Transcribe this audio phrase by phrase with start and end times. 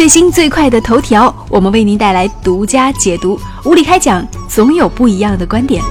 [0.00, 3.38] 最新最快的头条，我们为您带来独家解读。
[3.66, 5.84] 无理开讲，总有不一样的观点。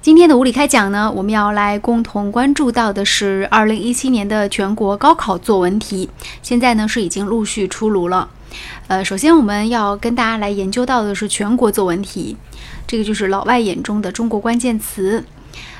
[0.00, 6.08] 今天的无理开讲呢，我们要来共同关注到的是二零一七年的全国高考作文题，
[6.40, 8.28] 现在呢是已经陆续出炉了。
[8.86, 12.36] 呃，首先我们要跟大家来研究到的是全国作文题，
[12.86, 15.24] 这个就是老外眼中的中国关键词。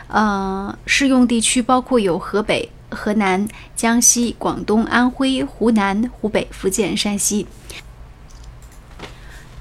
[0.09, 2.69] 呃，适用地区包括有河北。
[2.91, 7.47] 河南、江西、广东、安徽、湖南、湖北、福建、山西。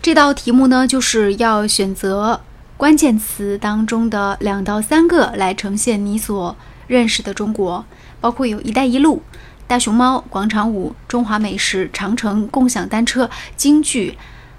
[0.02, 2.42] 这道题目呢，就是要选择
[2.78, 6.56] 关键词当中的两到三个来呈现你所
[6.88, 7.86] 认识的中国，
[8.22, 9.22] 包括有一带一路、
[9.68, 14.18] 大熊猫、广场舞、中华美食、长城、共享单车、京剧、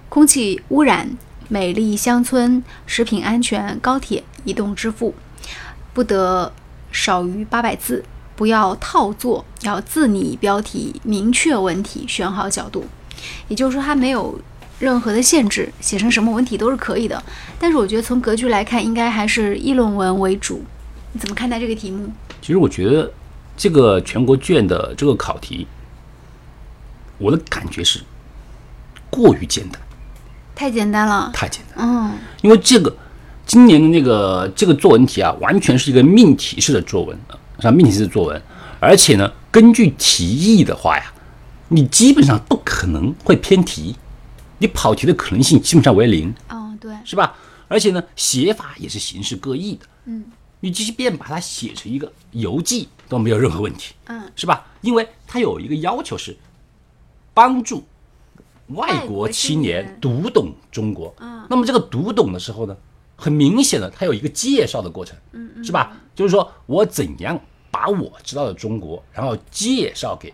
[0.09, 1.17] 空气污染、
[1.49, 5.15] 美丽乡村、食品安全、高铁、移动支付，
[5.95, 6.53] 不得
[6.93, 8.05] 少于八百字。
[8.41, 12.83] 不要套作，要自拟标题，明确问题，选好角度。
[13.49, 14.41] 也就是说，它没有
[14.79, 17.23] 任何的限制，写成什么文体都是可以的。
[17.59, 20.65] 但是，我觉得从格局来看，应该还是议论文为主。
[21.13, 22.11] 你怎么看待这个题目？
[22.41, 23.13] 其实，我觉得
[23.59, 25.67] 这个全国卷的这个考题，
[27.19, 28.01] 我的感觉是
[29.11, 29.79] 过于简单，
[30.55, 31.87] 太简单了，太简单。
[31.87, 32.97] 嗯，因为这个
[33.45, 37.37] 今年的那个这个作文题啊，完全是一个命题式的作文啊。
[37.61, 38.43] 上命题式作文，
[38.79, 41.13] 而且呢，根据题意的话呀，
[41.69, 43.95] 你基本上不可能会偏题，
[44.59, 46.35] 你跑题的可能性基本上为零。
[46.49, 47.35] 哦，对，是吧？
[47.69, 49.87] 而且呢，写法也是形式各异的。
[50.07, 50.25] 嗯，
[50.61, 53.95] 你即便把它写成一个游记都没有任何问题。
[54.07, 54.67] 嗯，是吧？
[54.81, 56.37] 因为它有一个要求是
[57.33, 57.85] 帮助
[58.69, 61.15] 外国青年读懂中国。
[61.21, 62.77] 嗯，那么这个读懂的时候呢，
[63.15, 65.17] 很明显的，它有一个介绍的过程。
[65.33, 65.97] 嗯嗯，是吧？
[66.15, 67.41] 就是说我怎样。
[67.71, 70.33] 把我知道的中国，然后介绍给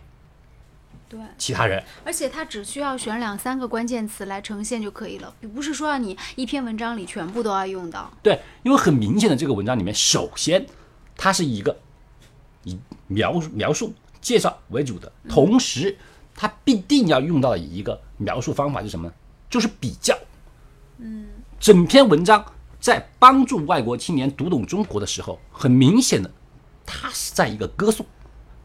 [1.08, 8.10] 对其他人，而且他只需要选两三个关键词来呈现就可以了，不是说让你一篇文章里全部都要用到。
[8.22, 10.66] 对，因为很明显的，这个文章里面，首先
[11.16, 11.76] 它是一个
[12.64, 15.96] 以描描述、介绍为主的，同时
[16.34, 19.14] 它必定要用到的一个描述方法是什么呢？
[19.48, 20.18] 就是比较。
[20.98, 21.28] 嗯，
[21.60, 22.44] 整篇文章
[22.80, 26.28] 在帮助外国青年读懂中国的时候，很明显的。
[26.86, 28.06] 它是在一个歌颂，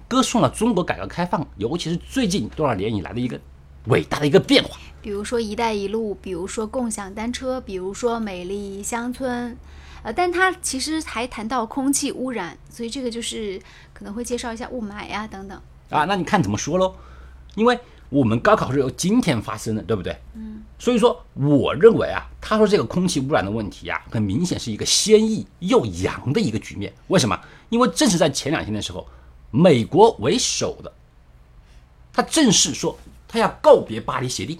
[0.07, 3.39] 歌颂了中国改革开放，尤其是最近多少年以来的一个
[3.87, 4.77] 伟大的一个变化。
[5.01, 9.57] 比如说“一带一路”，比如说共享单车，比如说美丽乡村，
[10.03, 13.59] 呃，但它其实还谈到空气污染，所以这个就是
[13.93, 15.59] 可能会介绍一下雾霾呀等等。
[15.89, 16.93] 啊，那你看怎么说喽？
[17.55, 17.79] 因为
[18.11, 20.15] 我们高考是由今天发生的，对不对？
[20.35, 20.61] 嗯。
[20.77, 26.91] 所以说，我认为啊，他说这个空气污染的问题啊，很明显是一个先抑又扬的一个局面。
[27.07, 27.39] 为什么？
[27.69, 29.07] 因为正是在前两天的时候，
[29.49, 30.91] 美国为首的，
[32.11, 34.59] 他正式说他要告别巴黎协定。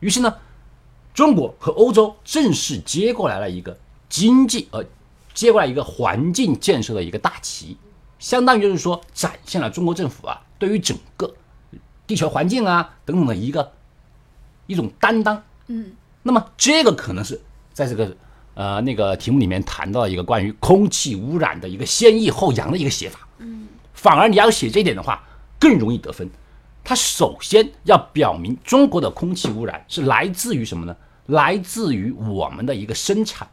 [0.00, 0.36] 于是呢，
[1.12, 3.76] 中国和欧洲正式接过来了一个
[4.08, 4.84] 经济呃，
[5.32, 7.78] 接过来一个环境建设的一个大旗，
[8.18, 11.34] 相当于就是说展现了中国政府啊对于整个
[12.06, 13.72] 地球环境啊等等的一个。
[14.66, 15.92] 一种担当，嗯，
[16.22, 17.38] 那么这个可能是
[17.74, 18.16] 在这个
[18.54, 25.22] 呃那个题目里面谈到一个关于空气污染的一个先抑后扬的一个写法，嗯，反而你要写这一点的话
[25.60, 26.26] 更容易得分。
[26.82, 30.96] 它首先要表明中国的空气污染是来自于什么呢？
[31.26, 33.46] 来自于我们的一个生产。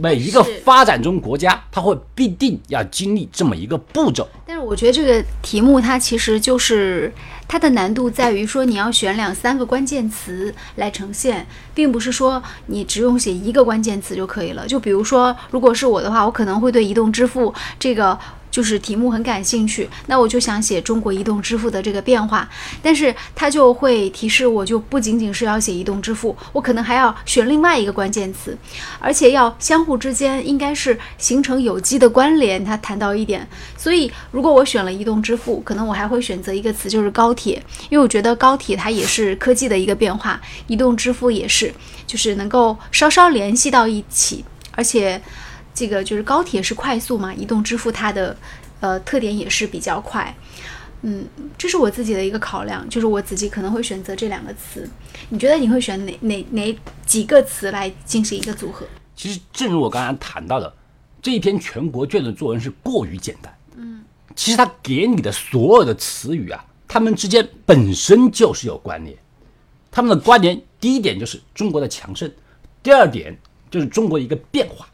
[0.00, 4.28] 每一个发展中国家，它会必定要经历这么一个步骤。
[4.46, 7.12] 但是我觉得这个题目它其实就是
[7.46, 14.66] 它的难度在于说你要选两三个关键词来呈现，并不是说你只用写一个关键词就可以了。
[14.66, 18.18] 就比如说，如果是我的话，我可能会对移动支付这个。
[18.54, 22.48] 就是题目很感兴趣，那我就想写中国移动支付的这个变化，
[22.80, 28.56] 但是它就会提示我，就不仅仅是要写移动支付，我可能还要选另外一个关键词，
[29.00, 32.64] 而且要相互之间应该是形成有机的关联。
[32.64, 33.44] 他谈到一点，
[33.76, 37.60] 所以如果我选了移动支付，可能我还会选择一个词，就是高铁，
[37.90, 41.74] 因为我觉得高铁它也是科技的一个变化，移动支付也是，
[42.06, 45.20] 就是能够稍稍联系到一起，而且。
[45.74, 48.36] 这个就是高铁是快速嘛，移动支付它的
[48.78, 50.32] 呃特点也是比较快，
[51.02, 51.26] 嗯，
[51.58, 54.88] 这是我自己的一个考量，就是我自己可能会选择这两个词。
[55.30, 58.86] 你觉得你会选哪哪哪几个词来进行一个组合？
[59.16, 60.72] 其实正如我刚刚谈到的，
[61.20, 64.04] 这一篇全国卷的作文是过于简单，嗯，
[64.36, 69.16] 其实它给你的所有的词语啊，它们之间本身就是有关联，
[69.90, 72.30] 它们的关联第一点就是中国的强盛，
[72.82, 73.36] 第二点
[73.70, 74.86] 就是中国一个变化。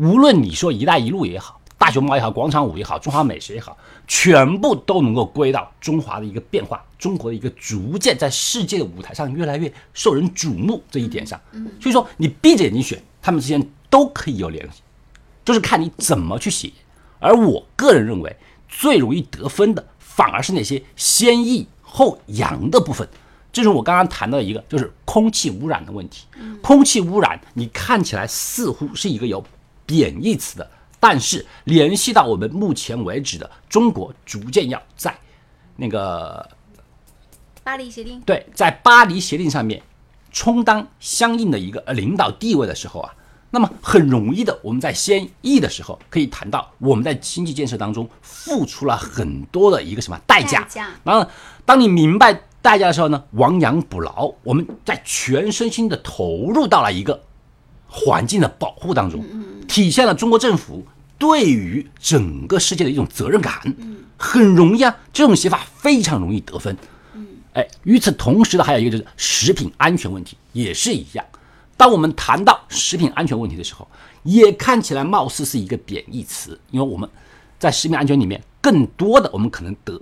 [0.00, 3.76] 无论你说“一带一路”也好，大熊猫也好，广场舞也好，中华美食也好，
[4.08, 11.38] 全部都能够归到中华的一个变化，中国的一个逐渐在世界的舞台上越来越受人瞩目这一点上。
[11.78, 14.80] 所以说你闭着眼睛选，他们之间都可以有联系，
[15.44, 16.72] 就是看你怎么去写。
[17.18, 18.34] 而我个人认为，
[18.70, 23.06] 最容易得分的反而是那些先抑后扬的部分。
[23.52, 26.24] 这是我刚刚谈到的一个，就是空气污染的问题。
[26.62, 29.44] 空气污染，你看起来似乎是一个有
[29.90, 30.70] 贬义词的，
[31.00, 35.12] 但是联系到我们目前为止的中国逐渐要在
[35.74, 36.48] 那个
[37.64, 39.82] 巴黎协定，对，在巴黎协定上面
[40.30, 43.12] 充当相应的一个呃领导地位的时候啊，
[43.50, 50.60] 那么很容易的，我们在先议的时候可以谈到我们在经济建设当中付出了很多的一个什么代价。
[50.60, 50.88] 代价。
[51.02, 51.28] 然后，
[51.66, 52.32] 当你明白
[52.62, 57.20] 代价的时候呢，亡羊补牢，我们在全身心的投入到了一个
[57.88, 59.24] 环境的保护当中，
[59.70, 60.84] 体现了中国政府
[61.16, 63.60] 对于整个世界的一种责任感。
[63.78, 66.76] 嗯很容易啊，这种写法非常容易得分。
[67.14, 71.24] 嗯哎，与此同时呢，还有一个就是食品安全问题，也是一样。
[71.74, 73.88] 当我们谈到食品安全问题的时候，
[74.22, 77.08] 也看起来貌似是一个贬义词，因为我们
[77.58, 79.98] 在食品安全里面，更多的我们可能得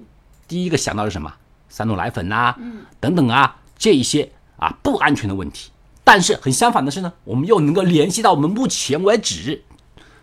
[0.48, 1.32] 第一个想到是什么？
[1.68, 2.56] 三鹿奶粉呐、
[2.98, 5.70] 等等啊，这一些啊不安全的问题。
[6.08, 9.62] 但是很相反的是呢，我们又能够联系到我们目前为止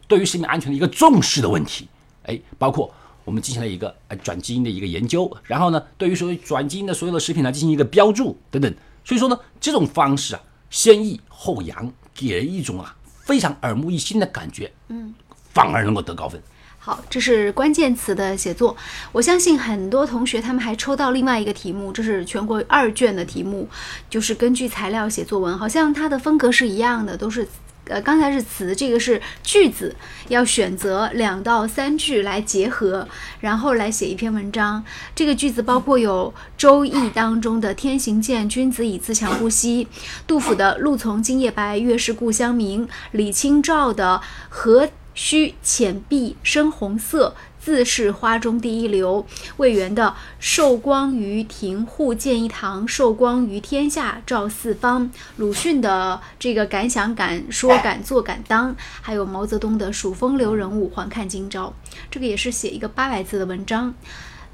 [0.07, 1.87] 对于食品安全的一个重视的问题，
[2.23, 2.91] 哎，包括
[3.23, 8.73] 我们进行了一个呃转基因的一个研究，然后呢，对于所谓转基因的所有的食品呢进行一个标注等等。
[9.03, 10.41] 所以说呢，这种方式啊，
[10.71, 15.13] 先抑后扬，给人一种啊非常耳目一新的感觉，嗯，
[15.53, 16.41] 反而能够得高分。
[16.85, 18.77] 好，这是关键词的写作。
[19.11, 23.67] 我相信很多同学他们还抽到另外一个题目，这是全国二卷的题目，
[24.07, 27.47] 就是根据材料写作文，好像它的风格是一样的，都是。
[27.87, 29.95] 呃，刚才是词，这个是句子，
[30.27, 33.07] 要选择两到三句来结合，
[33.39, 34.83] 然后来写一篇文章。
[35.15, 39.87] 这个句子包括有《周易》当中的“天行健，君子以自强不息”，
[40.25, 47.33] 杜甫的“露从今夜白，月是故乡明”，李清照的“何须浅碧深红色”。
[47.65, 49.25] 自是花中第一流，
[49.57, 61.73] 魏源的“受光于庭户建一堂，受光于天下照四方”，鲁迅的这个敢想敢说敢做敢当，还有毛泽东的“数风流人物，还看今朝”，
[62.11, 63.91] 这个也是写一个八百字的文章。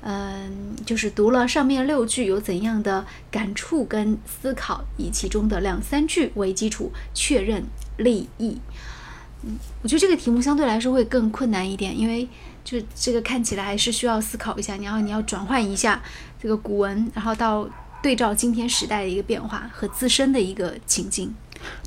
[0.04, 7.66] 嗯，就是读了上面六句有怎样的感触跟思考，以其中的两三句为基础确认
[7.98, 8.57] 立意。
[9.44, 12.28] 嗯，我觉得这个题目相对来说会更困难一点，因为
[12.64, 16.02] 就这个看起来还是需要思考一下，然后你要转换一下
[16.42, 17.68] 这个古文，然后到
[18.04, 21.34] 对照今天时代的一个变化和自身的一个情境。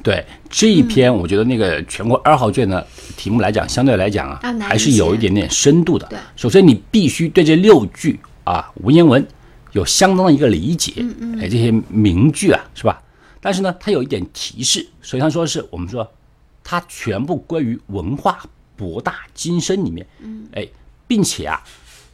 [0.05, 2.87] 对这一篇，我觉得那个全国二号卷的
[3.17, 6.19] 题目来讲，相对来讲啊啊，还是有一点点深度的对。
[6.37, 9.27] 首先，你必须对这六句啊文言文
[9.73, 13.03] 有相当的一个理解，嗯嗯哎，这些名句啊，是吧？
[13.41, 16.09] 但是呢，它有一点提示，首先它说是我们说
[16.64, 18.44] 它全部归于文化
[18.75, 20.66] 博大精深里面，嗯，哎，
[21.06, 21.62] 并且啊，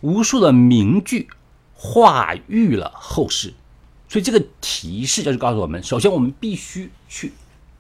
[0.02, 1.29] 无数的名句
[1.75, 3.55] 化育了后世，
[4.08, 7.32] 所以这个提示就是告诉我们，首先我们必须去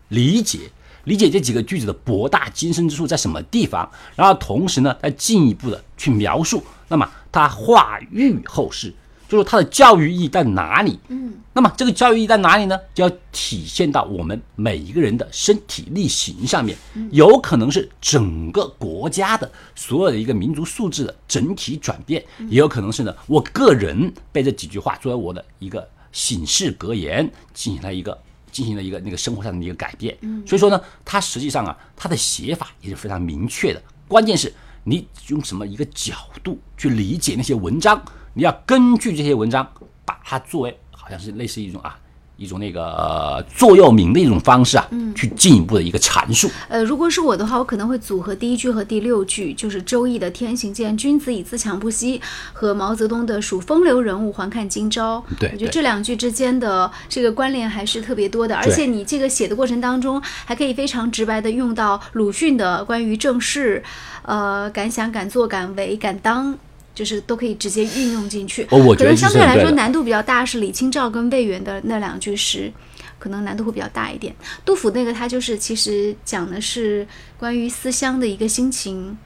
[0.08, 0.70] 理解
[1.04, 8.94] 理解这几个句子的博大精深之处在什么地方，然后同时呢，再进一步的去描述，那么它化育后世，
[9.30, 10.98] 就是它的教育意义在哪里？
[11.06, 12.76] 嗯，那么这个教育意义在哪里呢？
[12.92, 16.76] 就要体现到我们每一个人的身体力行上面，
[17.12, 28.18] 有可能是整个国家的所有的一个民族素质的整体转变，也有可能是呢我个人被这几句话作为我的一个醒世格言进行了一个。
[28.52, 33.80] 进行了一个那个生活上的一个改变，所以说呢，它实际上啊，它的写法也是非常明确的。
[34.08, 38.04] 关键是你用什么一个角度去理解那些文章，
[38.40, 39.70] 你要根据这些文章，
[40.02, 41.94] 把它作为好像是类似一种啊
[42.38, 46.48] 一种那个、呃座右铭的一种方式啊，去进一步的一个阐述。
[46.70, 52.18] 呃，如果是我的话，我可能会组合第一句和第六句，就是周易的“天行健，君子以自强不息”
[52.54, 55.22] 和毛泽东的“数风流人物，还看今朝”。
[55.38, 63.84] 对对我觉得这两句之间的这个关联还是特别多的，而且你这个写的过程当中，还可以非常直白的用到鲁迅的关于正事，
[64.22, 66.58] 呃，敢想敢做敢为敢当。
[67.00, 72.70] 就是都可以直接运用进去，哦我觉得可能相对来说难度比较大是李清照跟魏源的那两句诗，
[73.18, 74.36] 可能难度会比较大一点。
[74.66, 79.16] 杜甫那个他就是其实讲的是关于思乡的一个心情，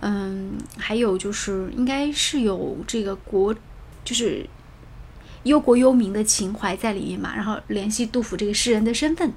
[0.00, 3.54] 嗯，还有就是应该是有这个国
[4.02, 4.46] 就是
[5.42, 9.30] 忧国忧民的情怀在里面嘛，然后联系杜甫这个诗人的身份，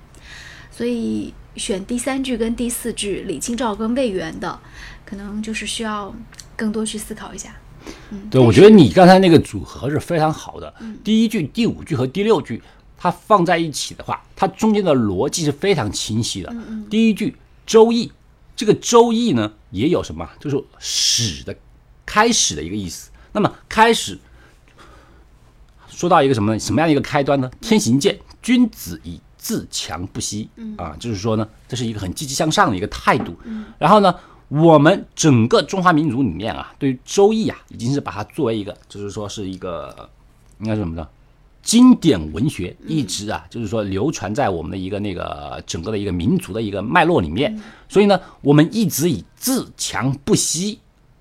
[0.72, 4.58] 所以选第三句跟第四句李清照跟魏源的，
[5.06, 6.16] 可能就是需要
[6.56, 7.54] 更多去思考一下。
[8.12, 10.74] 嗯，对，我觉得你刚才那个组合是非常好的。
[11.04, 12.62] 第一句、第五句和第六句，
[12.98, 16.56] 它放在一起的话，它中间的逻辑是非常清晰的。
[16.90, 17.32] 第一句
[17.66, 18.08] 《周易》，
[18.56, 21.56] 这个《周易》呢也有什么，就是始的、
[22.06, 23.10] 开始的一个意思。
[23.32, 24.18] 那么开始
[25.90, 26.60] 说到一个什么呢？
[26.60, 27.50] 什么样的一个开端呢？
[27.62, 30.50] 天行健，君子以自强不息。
[30.78, 33.36] 啊，就是说呢，这是一个很积极向上的一个态度。
[33.80, 34.14] 然后呢？
[34.48, 40.10] 我们整个中华民族里面啊，对于《周易》啊，已经是把它作为一个，就是说是一个，
[40.60, 41.08] 应该是什么呢？
[41.64, 47.60] 经典文学，一直啊，就是说流传在我们的一个那个整个的一个民族的一个脉络里面。
[47.90, 50.80] 所以呢，我们一直以自强不息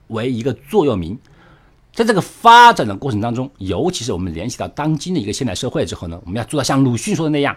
[0.09, 1.19] 为一个座右铭。
[1.95, 7.57] 在这个发展的过程当中，尤其是我们联系到当今的一个现代社会之后呢，我们要做到像鲁迅说的那样，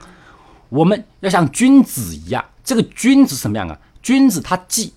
[0.70, 2.46] 我们要像君子一样。
[2.64, 3.78] 这个君子什么样啊？
[4.02, 4.94] 君子他既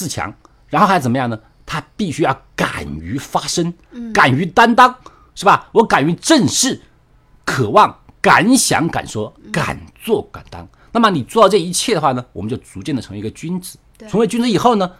[0.00, 0.32] 自强，
[0.68, 1.38] 然后还怎么样呢？
[1.66, 3.70] 他必须要敢于发声，
[4.14, 4.94] 敢于担当，
[5.34, 5.68] 是吧？
[5.72, 6.80] 我敢于正视，
[7.44, 10.66] 渴望，敢想敢说，敢做敢当。
[10.90, 13.78] 那么你做到这一切的话呢，我们就逐渐的成为一个君子。
[14.08, 14.90] 成为君子以后呢，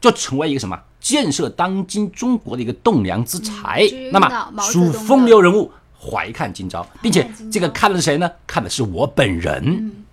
[0.00, 0.80] 就成为一个什么？
[1.00, 3.86] 建设当今中国的一个栋梁之才。
[4.10, 5.70] 那么属风流人物，
[6.00, 8.28] 怀看今朝，并且这个看的是谁呢？
[8.46, 10.05] 看的是我本人。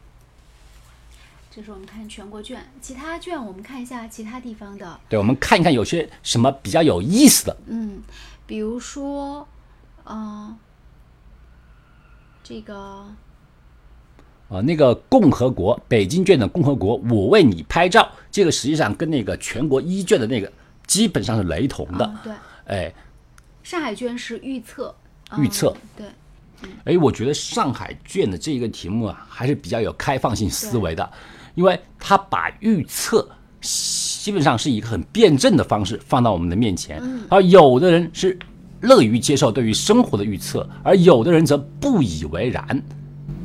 [1.55, 5.00] 这是我们看全国卷，其他卷我们看一下其他地方的。
[5.07, 7.55] 对，我们看一看有些什么比较有意思的。
[7.67, 8.01] 嗯，
[8.48, 9.48] 比如说，
[10.03, 10.57] 嗯，
[12.43, 13.05] 这个，
[14.50, 20.51] 啊，那个共和国北京卷的共和国，我为你拍照，这个实际上跟那个全国一卷的那个
[20.88, 22.15] 基本上是雷同的。
[22.24, 22.33] 对，
[22.65, 22.93] 哎，
[23.62, 24.95] 上海卷是预测，
[25.38, 26.07] 预测，对。
[26.86, 31.12] 哎，我觉得上海卷的这个题目啊，还是比较有开放性思维的。
[31.55, 33.27] 因为他把预测
[33.62, 38.38] 基本上是一个很辩证的方式放到我们的面前，而有的人是
[38.81, 42.83] 乐于接受对于生活的预测，而有的人则不以为然。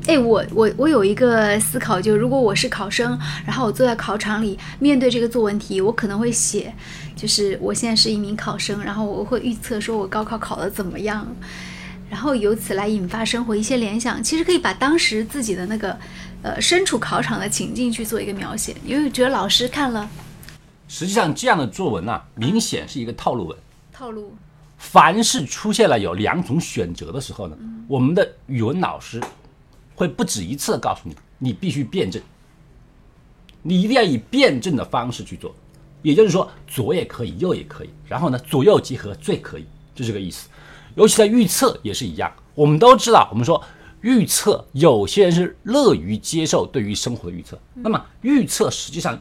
[0.07, 6.73] 哎，我我我有一个思考，就如果我是考生，然后我坐在考场里面对这个作文题，我可能会写，
[7.15, 11.27] 就是我现在是一名考生，然后我会预测说我高考考得怎么样，
[12.11, 14.23] 然后由此来引发生活一些联想。
[14.23, 15.99] 其实可以把当时自己的那个。
[16.41, 20.09] 呃，身处考场的情境去做一个描写，因为觉得老师看了，
[20.87, 23.59] 实际上这样的作文呢，明显是一个套路文。
[23.93, 24.33] 套路。
[24.77, 29.21] 凡是出现了有两种选择的时候呢，我们的语文老师
[29.97, 32.23] 会不止一次的告诉你，你必须辩证，
[33.61, 35.53] 你一定要以辩证的方式去做，
[36.03, 40.49] 也就是说左也可以，右也可以，然后呢左右结合最可以，就这个意思。
[40.99, 43.63] 尤其在预测也是一样，我们都知道，我们说。
[44.01, 47.59] 预测，有些人是乐于接受对于生活的预测。
[47.75, 49.21] 那么，预测实际上，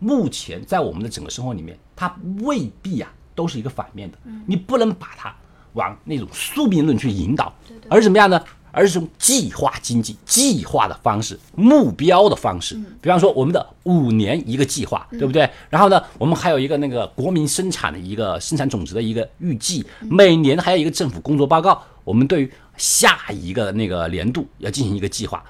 [0.00, 4.18] 目前在我们的整个生活里面，它未必啊都是一个反面的。
[4.44, 5.32] 你不能把它
[5.74, 7.54] 往那种宿命论去引导，
[7.88, 8.42] 而怎么样呢？
[8.70, 12.74] 而是用计划经济、计划的方式、目标的方式。
[13.00, 15.48] 比方说，我们的五年一个计划，对不对？
[15.70, 21.82] 然后呢，我们还有一个那个国民生产的一个生产总值的一个预计，每年还有一个政府工作报告。
[22.04, 25.44] 我们对于下一个那个年度要进行一个计划，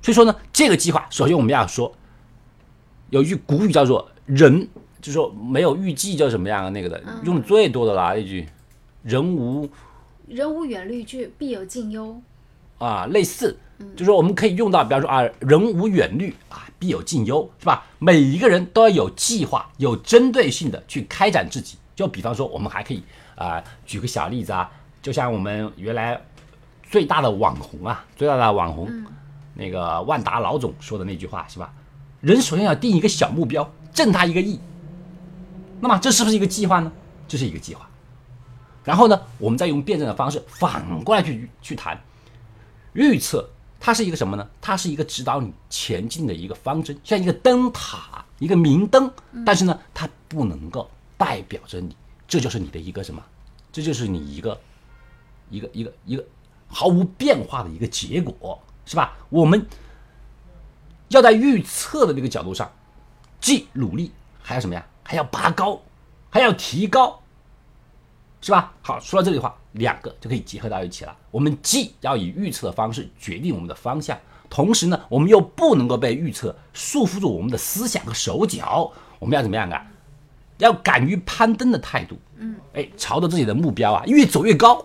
[0.00, 1.92] 所以说呢，这个计划首先我们要说，
[3.10, 4.68] 有一句古语叫做“人”，
[5.02, 8.48] 就是说没有预计叫什么样那个的，用的最多的啦一句
[9.02, 9.68] “人无
[10.28, 12.22] 人无远虑，必必有近忧”，
[12.84, 13.56] 啊，类似，
[13.96, 17.84] 就是说我们可以用到，比方说啊，“人无远虑啊，必有近忧”，是吧？
[17.98, 21.78] 每一个人都要有计划、有针对性的去开展自己。
[21.96, 23.02] 就比方说，我们还可以
[23.36, 24.70] 啊，举个小例子啊。
[25.00, 26.20] 就像我们原来
[26.82, 28.90] 最大的网红啊，最大的网红，
[29.54, 31.72] 那个万达老总说的那句话是吧？
[32.20, 34.58] 人首先要定一个小目标，挣他一个亿。
[35.80, 36.90] 那么这是不是一个计划呢？
[37.28, 37.88] 这是一个计划。
[38.82, 41.98] 然后呢，我们再用辩证的方式反过来去去谈
[42.94, 43.48] 预测，
[43.78, 44.48] 它是一个什么呢？
[44.60, 49.12] 它是一个指导你前进的一个方针，像一个灯塔，一个明灯。
[49.46, 51.94] 但是呢，它不能够代表着你，
[52.26, 53.22] 这就是你的一个什么？
[53.70, 54.58] 这就是你一个。
[55.50, 56.24] 一个一个一个
[56.68, 59.14] 毫无变化的一个结果，是吧？
[59.28, 59.64] 我们
[61.08, 62.72] 要在预测的这个角度上，
[63.40, 64.10] 既努力，
[64.42, 64.84] 还要什么呀？
[65.02, 65.80] 还要拔高，
[66.30, 67.20] 还要提高，
[68.44, 68.70] 是吧？
[68.82, 71.16] 好，说到这里的话，两个就可以结合到一起了。
[71.30, 74.18] 我们既要以预测的方式决定我们的方向，
[74.50, 78.92] 同时呢，我们又不能够被预测束缚住我们的思想和手脚。
[79.18, 79.86] 我们要怎么样啊？
[80.58, 84.84] 要敢于攀登的态度，嗯，哎，朝着自己的目标啊，越走越高。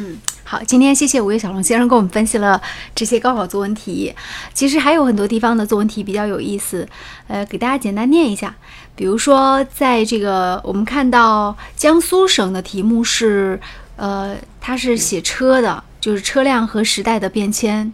[0.00, 2.62] 嗯，好，今天谢谢五月小龙先生给我们分析了
[2.94, 4.14] 这些高考作文题。
[4.54, 6.88] 其实还有很多地方的作文题比较有意思，
[7.26, 8.54] 呃，给大家简单念一下。
[8.94, 13.60] 比如说，在这个我们看到江苏省的题目是，
[13.96, 17.92] 呃，它是写车的，就是车辆和时代的变迁，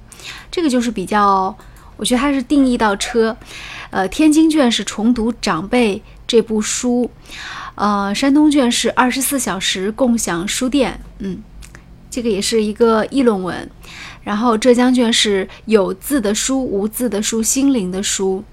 [0.51, 1.57] 这个就是比较，
[1.97, 3.35] 我觉得它是定义到车。
[3.89, 7.11] 呃，天津卷是重读长辈这部书，
[7.77, 11.43] 呃，山东卷是二十四小时共享书店，嗯。
[12.15, 13.69] 这个也是一个议论文，
[14.23, 18.45] 然后浙江卷是有字的书、无字的书、心灵的书，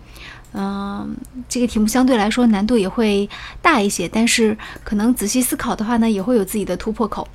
[0.54, 1.16] 嗯，
[1.48, 3.30] 这个题目相对来说难度也会
[3.62, 7.28] 大一些，但是可能仔细思考的话呢，也会有自己的突破口。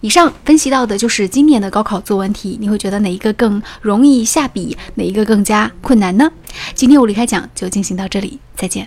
[0.00, 6.30] 以上分析到的就是今年的高考作文题，你会觉得哪一个更容易下笔，哪一个更加困难呢？
[6.76, 8.86] 今天我离开讲就进行到这里，再见。